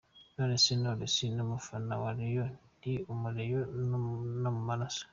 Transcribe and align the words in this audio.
Nonese 0.35 0.71
na 0.73 0.79
Knowless 0.91 1.17
n 1.35 1.39
umufana 1.45 1.93
wa 2.01 2.11
Rayon?? 2.17 2.51
Ndi 2.77 2.93
umurayon 3.11 3.63
no 4.45 4.49
mu 4.55 4.61
maraso. 4.69 5.03